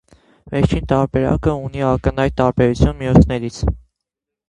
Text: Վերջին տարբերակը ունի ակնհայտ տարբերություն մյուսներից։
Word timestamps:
Վերջին 0.53 0.87
տարբերակը 0.91 1.55
ունի 1.67 1.85
ակնհայտ 1.91 2.35
տարբերություն 2.43 3.01
մյուսներից։ 3.07 3.65